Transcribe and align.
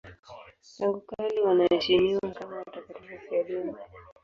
Tangu 0.77 1.01
kale 1.01 1.41
wanaheshimiwa 1.43 2.31
kama 2.31 2.57
watakatifu 2.57 3.13
wafiadini. 3.13 3.73